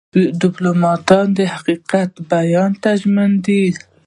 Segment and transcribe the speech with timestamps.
[0.41, 3.63] ډيپلومات د حقیقت بیان ته ژمن دی.